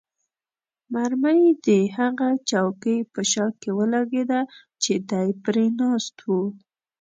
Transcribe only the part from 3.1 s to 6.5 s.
په شا کې ولګېده چې دی پرې ناست وو.